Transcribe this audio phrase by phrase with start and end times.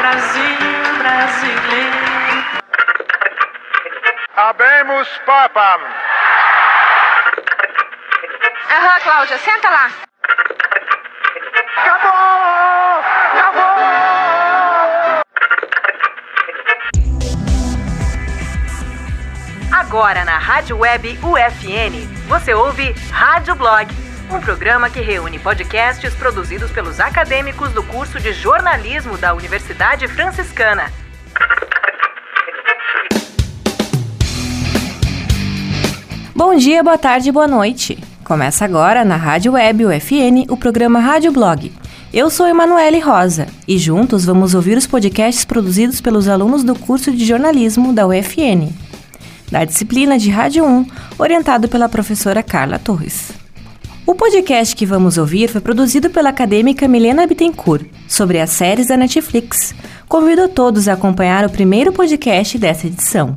[0.00, 0.56] Brasil
[0.96, 2.00] brasileiro.
[4.34, 5.80] Habemus Papam.
[8.70, 9.90] Aham, Cláudia, senta lá.
[11.76, 13.04] Acabou!
[13.34, 13.80] Acabou!
[19.70, 23.86] Agora na Rádio Web UFN, você ouve Rádio Blog,
[24.34, 30.92] um programa que reúne podcasts produzidos pelos acadêmicos do curso de jornalismo da Universidade Franciscana.
[36.34, 38.02] Bom dia, boa tarde, boa noite.
[38.22, 41.72] Começa agora na Rádio Web UFN o programa Rádio Blog.
[42.12, 47.10] Eu sou Emanuele Rosa e juntos vamos ouvir os podcasts produzidos pelos alunos do curso
[47.10, 48.72] de jornalismo da UFN,
[49.50, 50.86] da disciplina de Rádio 1,
[51.18, 53.39] orientado pela professora Carla Torres.
[54.06, 58.96] O podcast que vamos ouvir foi produzido pela acadêmica Milena Bittencourt sobre as séries da
[58.96, 59.74] Netflix.
[60.08, 63.36] Convido a todos a acompanhar o primeiro podcast dessa edição.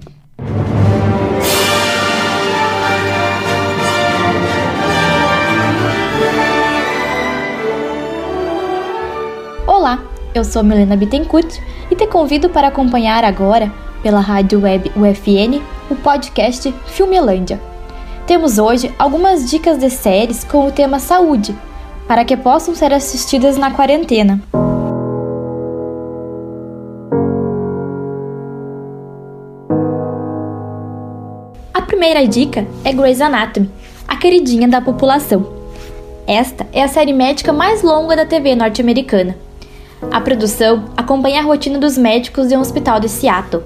[9.68, 11.59] Olá, eu sou Milena Bittencourt
[11.92, 13.72] e te convido para acompanhar agora,
[14.02, 17.73] pela rádio web UFN, o podcast Filmelândia.
[18.26, 21.54] Temos hoje algumas dicas de séries com o tema saúde,
[22.08, 24.42] para que possam ser assistidas na quarentena.
[31.74, 33.70] A primeira dica é Grey's Anatomy,
[34.08, 35.46] a queridinha da população.
[36.26, 39.36] Esta é a série médica mais longa da TV norte-americana.
[40.10, 43.64] A produção acompanha a rotina dos médicos de um hospital de Seattle.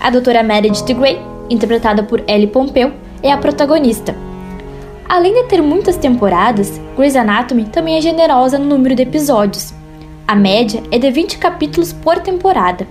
[0.00, 2.92] A doutora Meredith Grey, interpretada por Ellie Pompeu,
[3.24, 4.14] é a protagonista.
[5.08, 9.72] Além de ter muitas temporadas, Grey's Anatomy também é generosa no número de episódios.
[10.28, 12.86] A média é de 20 capítulos por temporada,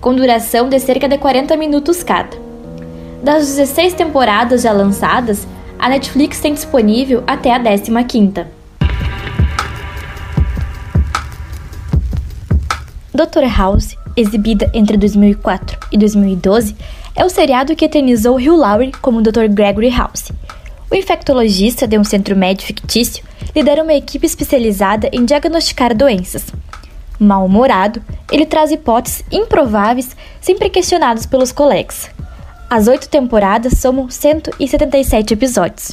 [0.00, 2.36] com duração de cerca de 40 minutos cada.
[3.22, 5.46] Das 16 temporadas já lançadas,
[5.78, 8.46] a Netflix tem disponível até a 15ª.
[13.14, 13.44] Dr.
[13.56, 16.74] House, exibida entre 2004 e 2012,
[17.20, 19.46] é o seriado que eternizou Hugh Laurie como Dr.
[19.50, 20.32] Gregory House.
[20.90, 23.22] O infectologista de um centro médico fictício
[23.54, 26.46] lidera uma equipe especializada em diagnosticar doenças.
[27.18, 32.08] Mal-humorado, ele traz hipóteses improváveis sempre questionadas pelos colegas.
[32.70, 35.88] As oito temporadas somam 177 episódios.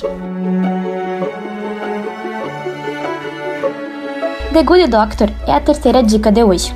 [4.53, 6.73] The Good Doctor é a terceira dica de hoje.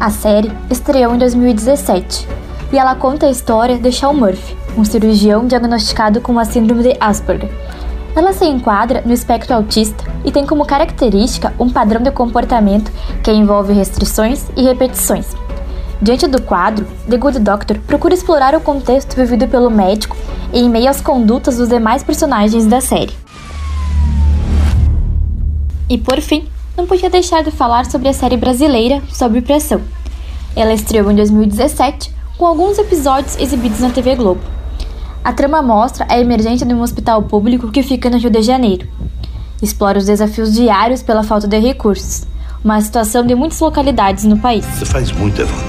[0.00, 2.41] A série estreou em 2017
[2.72, 6.96] e ela conta a história de Sean Murphy, um cirurgião diagnosticado com a síndrome de
[6.98, 7.50] Asperger.
[8.16, 12.90] Ela se enquadra no espectro autista e tem como característica um padrão de comportamento
[13.22, 15.26] que envolve restrições e repetições.
[16.00, 20.16] Diante do quadro, The Good Doctor procura explorar o contexto vivido pelo médico
[20.52, 23.14] em meio às condutas dos demais personagens da série.
[25.88, 29.80] E por fim, não podia deixar de falar sobre a série brasileira Sob Pressão.
[30.56, 34.40] Ela estreou em 2017, com alguns episódios exibidos na TV Globo.
[35.22, 38.88] A trama mostra a emergência de um hospital público que fica no Rio de Janeiro.
[39.62, 42.26] Explora os desafios diários pela falta de recursos,
[42.64, 44.64] uma situação de muitas localidades no país.
[44.64, 45.64] Você faz muito, Evandro.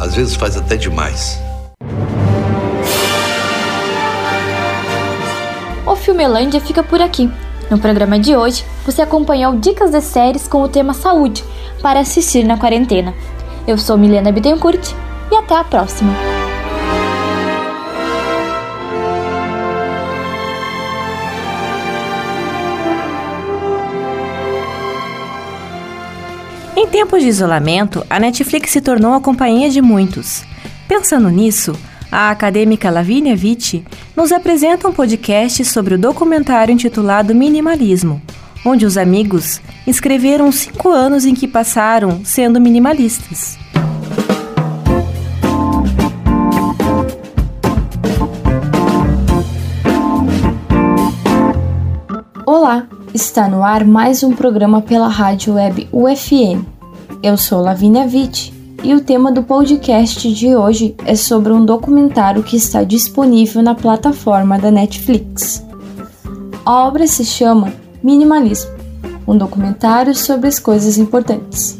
[0.00, 1.38] Às vezes faz até demais.
[5.86, 7.30] O Filmelândia fica por aqui.
[7.70, 11.44] No programa de hoje, você acompanhou dicas de séries com o tema saúde
[11.80, 13.14] para assistir na quarentena.
[13.64, 14.92] Eu sou Milena Bittencourt
[15.30, 16.12] e até a próxima.
[26.76, 30.42] Em tempos de isolamento, a Netflix se tornou a companhia de muitos.
[30.88, 31.78] Pensando nisso,
[32.10, 33.84] a acadêmica Lavínia Vitti
[34.16, 38.20] nos apresenta um podcast sobre o documentário intitulado Minimalismo,
[38.64, 43.58] onde os amigos escreveram cinco anos em que passaram sendo minimalistas.
[52.46, 56.64] Olá, está no ar mais um programa pela rádio web UFN.
[57.22, 58.52] Eu sou Lavínia Vitti
[58.84, 63.74] e o tema do podcast de hoje é sobre um documentário que está disponível na
[63.74, 65.64] plataforma da Netflix.
[66.64, 68.72] A obra se chama Minimalismo,
[69.28, 71.78] um documentário sobre as coisas importantes.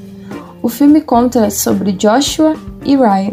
[0.63, 2.55] O filme conta sobre Joshua
[2.85, 3.33] e Ryan,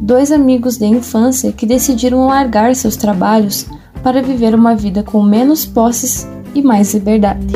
[0.00, 3.66] dois amigos de infância que decidiram largar seus trabalhos
[4.04, 7.46] para viver uma vida com menos posses e mais liberdade.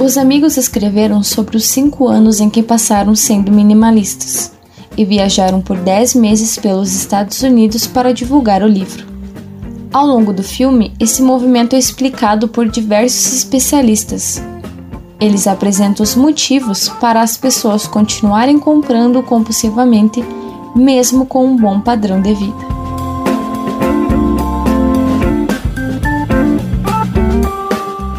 [0.00, 4.57] Os amigos escreveram sobre os cinco anos em que passaram sendo minimalistas
[4.98, 9.06] e viajaram por dez meses pelos Estados Unidos para divulgar o livro.
[9.92, 14.42] Ao longo do filme, esse movimento é explicado por diversos especialistas.
[15.20, 20.22] Eles apresentam os motivos para as pessoas continuarem comprando compulsivamente,
[20.74, 22.78] mesmo com um bom padrão de vida.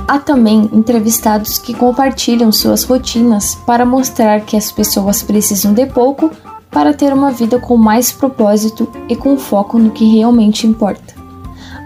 [0.08, 6.32] Há também entrevistados que compartilham suas rotinas para mostrar que as pessoas precisam de pouco
[6.80, 11.14] para ter uma vida com mais propósito e com foco no que realmente importa.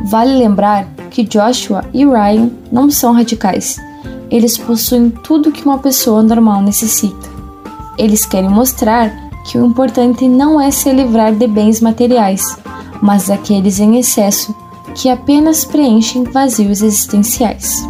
[0.05, 3.75] Vale lembrar que Joshua e Ryan não são radicais.
[4.29, 7.27] Eles possuem tudo que uma pessoa normal necessita.
[7.97, 9.11] Eles querem mostrar
[9.43, 12.43] que o importante não é se livrar de bens materiais,
[13.01, 14.55] mas daqueles em excesso
[14.93, 17.81] que apenas preenchem vazios existenciais.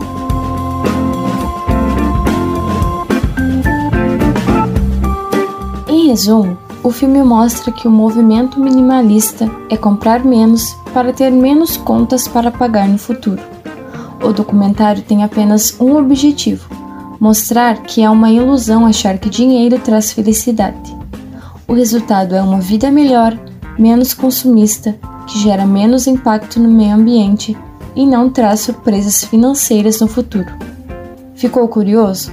[5.89, 11.77] Em resumo, o filme mostra que o movimento minimalista é comprar menos para ter menos
[11.77, 13.41] contas para pagar no futuro.
[14.21, 16.69] O documentário tem apenas um objetivo:
[17.19, 20.93] mostrar que é uma ilusão achar que dinheiro traz felicidade.
[21.67, 23.37] O resultado é uma vida melhor,
[23.79, 24.93] menos consumista,
[25.25, 27.57] que gera menos impacto no meio ambiente
[27.95, 30.51] e não traz surpresas financeiras no futuro.
[31.33, 32.31] Ficou curioso?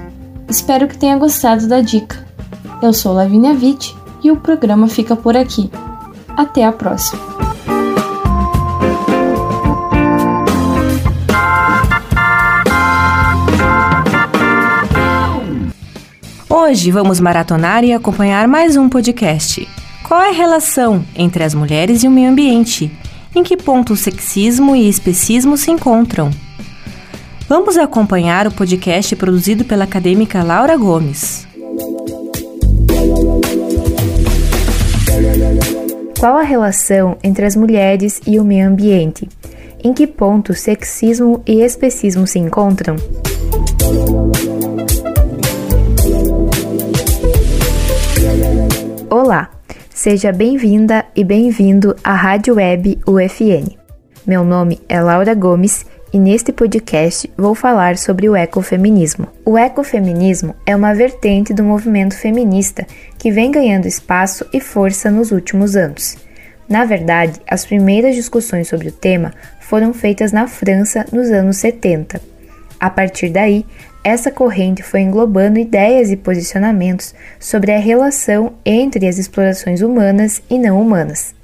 [0.48, 2.26] Espero que tenha gostado da dica.
[2.82, 5.70] Eu sou Lavínia Witt e o programa fica por aqui.
[6.36, 7.20] Até a próxima!
[16.48, 19.66] Hoje vamos maratonar e acompanhar mais um podcast.
[20.06, 22.90] Qual é a relação entre as mulheres e o meio ambiente?
[23.34, 26.30] Em que ponto o sexismo e especismo se encontram?
[27.48, 31.49] Vamos acompanhar o podcast produzido pela acadêmica Laura Gomes.
[36.20, 39.26] Qual a relação entre as mulheres e o meio ambiente?
[39.82, 42.96] Em que ponto sexismo e especismo se encontram?
[49.08, 49.48] Olá,
[49.88, 53.78] seja bem-vinda e bem-vindo à Rádio Web UFN.
[54.26, 59.28] Meu nome é Laura Gomes e neste podcast vou falar sobre o ecofeminismo.
[59.44, 62.86] O ecofeminismo é uma vertente do movimento feminista
[63.18, 66.16] que vem ganhando espaço e força nos últimos anos.
[66.68, 72.20] Na verdade, as primeiras discussões sobre o tema foram feitas na França nos anos 70.
[72.78, 73.64] A partir daí,
[74.02, 80.58] essa corrente foi englobando ideias e posicionamentos sobre a relação entre as explorações humanas e
[80.58, 81.34] não humanas.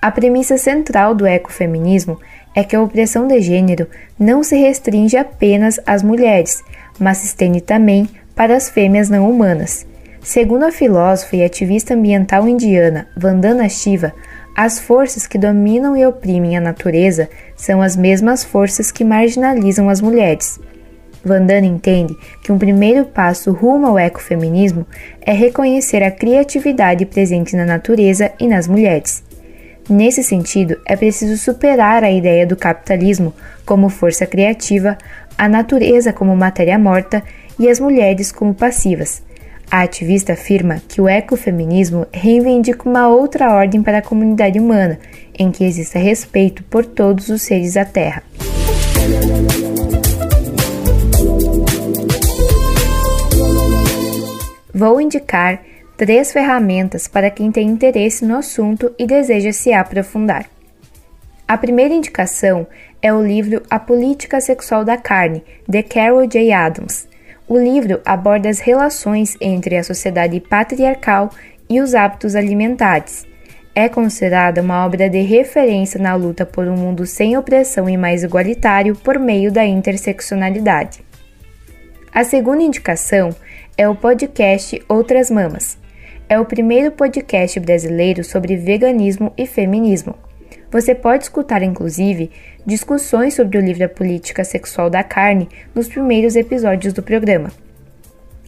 [0.00, 2.20] A premissa central do ecofeminismo
[2.58, 3.86] é que a opressão de gênero
[4.18, 6.60] não se restringe apenas às mulheres,
[6.98, 9.86] mas se estende também para as fêmeas não humanas.
[10.20, 14.12] Segundo a filósofa e ativista ambiental indiana Vandana Shiva,
[14.56, 20.00] as forças que dominam e oprimem a natureza são as mesmas forças que marginalizam as
[20.00, 20.58] mulheres.
[21.24, 22.12] Vandana entende
[22.42, 24.84] que um primeiro passo rumo ao ecofeminismo
[25.20, 29.27] é reconhecer a criatividade presente na natureza e nas mulheres.
[29.88, 33.32] Nesse sentido, é preciso superar a ideia do capitalismo
[33.64, 34.98] como força criativa,
[35.36, 37.22] a natureza como matéria morta
[37.58, 39.22] e as mulheres como passivas.
[39.70, 44.98] A ativista afirma que o ecofeminismo reivindica uma outra ordem para a comunidade humana,
[45.38, 48.22] em que exista respeito por todos os seres da Terra.
[54.74, 55.60] Vou indicar
[55.98, 60.46] três ferramentas para quem tem interesse no assunto e deseja se aprofundar.
[61.46, 62.68] A primeira indicação
[63.02, 66.52] é o livro A Política Sexual da Carne, de Carol J.
[66.52, 67.08] Adams.
[67.48, 71.30] O livro aborda as relações entre a sociedade patriarcal
[71.68, 73.26] e os hábitos alimentares.
[73.74, 78.22] É considerada uma obra de referência na luta por um mundo sem opressão e mais
[78.22, 81.00] igualitário por meio da interseccionalidade.
[82.14, 83.34] A segunda indicação
[83.76, 85.76] é o podcast Outras Mamas
[86.28, 90.14] é o primeiro podcast brasileiro sobre veganismo e feminismo.
[90.70, 92.30] Você pode escutar, inclusive,
[92.66, 97.50] discussões sobre o livro A Política Sexual da Carne nos primeiros episódios do programa.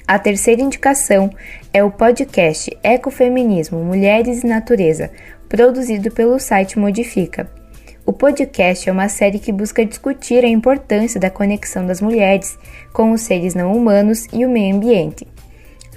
[0.06, 1.30] A terceira indicação
[1.72, 5.10] é o podcast Ecofeminismo, Mulheres e Natureza,
[5.48, 7.50] produzido pelo site Modifica.
[8.04, 12.58] O podcast é uma série que busca discutir a importância da conexão das mulheres
[12.92, 15.26] com os seres não humanos e o meio ambiente.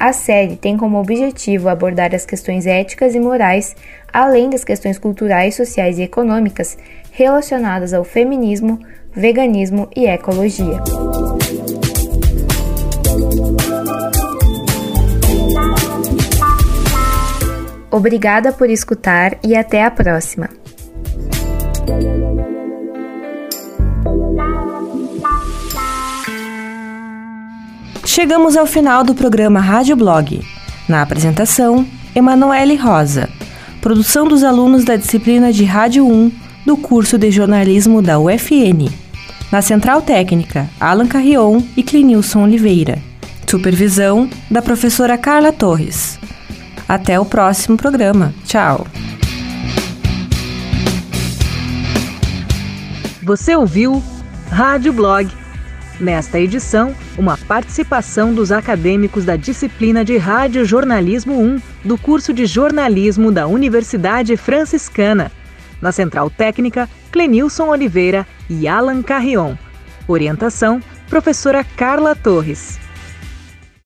[0.03, 3.74] A série tem como objetivo abordar as questões éticas e morais,
[4.12, 6.77] além das questões culturais, sociais e econômicas
[7.10, 8.81] relacionadas ao feminismo,
[9.13, 10.77] veganismo e ecologia.
[17.89, 20.62] Obrigada por escutar e até a próxima!
[28.13, 30.39] Chegamos ao final do programa Rádio Blog.
[30.88, 33.27] Na apresentação, Emanuele Rosa.
[33.82, 36.32] Produção dos alunos da disciplina de Rádio 1
[36.63, 38.88] do curso de jornalismo da UFN.
[39.51, 43.01] Na Central Técnica, Alan Carrion e Clinilson Oliveira.
[43.50, 46.20] Supervisão da professora Carla Torres.
[46.88, 48.32] Até o próximo programa.
[48.46, 48.86] Tchau.
[53.24, 54.03] Você ouviu
[54.51, 55.42] Rádio Blog.
[56.03, 62.45] Nesta edição, uma participação dos acadêmicos da disciplina de Rádio Jornalismo 1 do curso de
[62.45, 65.31] jornalismo da Universidade Franciscana.
[65.81, 69.55] Na Central Técnica, Clenilson Oliveira e Alan Carrion.
[70.05, 72.82] Orientação: professora Carla Torres.